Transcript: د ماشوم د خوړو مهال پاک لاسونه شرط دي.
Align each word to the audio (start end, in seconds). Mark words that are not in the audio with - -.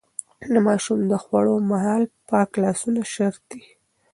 د 0.53 0.55
ماشوم 0.67 0.99
د 1.11 1.13
خوړو 1.23 1.55
مهال 1.71 2.03
پاک 2.29 2.49
لاسونه 2.63 3.01
شرط 3.13 3.41
دي. 3.51 3.63